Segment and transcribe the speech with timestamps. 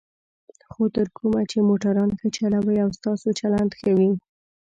[0.71, 4.11] خو تر کومه چې موټران ښه چلوئ او ستاسو چلند ښه وي.